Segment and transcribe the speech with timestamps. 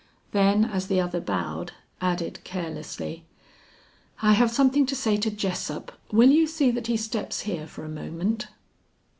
[0.31, 3.23] Then as the other bowed, added carelessly,
[4.19, 7.85] "I have something to say to Jessup; will you see that he steps here for
[7.85, 8.47] a moment?"